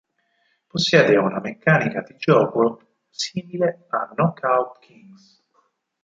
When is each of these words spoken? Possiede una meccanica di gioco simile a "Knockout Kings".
Possiede 0.67 1.15
una 1.15 1.39
meccanica 1.39 2.01
di 2.01 2.15
gioco 2.17 2.95
simile 3.07 3.85
a 3.89 4.07
"Knockout 4.11 4.79
Kings". 4.79 5.43